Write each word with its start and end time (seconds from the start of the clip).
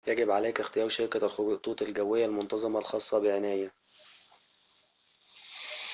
يجب 0.07 0.31
عليك 0.31 0.59
اختيار 0.59 0.89
شركة 0.89 1.25
الخطوط 1.25 1.81
الجوية 1.81 2.25
المنتظمة 2.25 2.79
الخاصة 2.79 3.19
بعناية 3.19 3.71